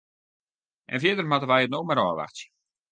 [0.93, 2.47] En fierder moatte wy it mar ôfwachtsje.